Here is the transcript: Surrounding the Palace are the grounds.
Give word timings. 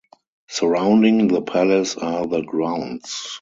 Surrounding 0.47 1.27
the 1.27 1.43
Palace 1.43 1.95
are 1.95 2.25
the 2.25 2.41
grounds. 2.41 3.27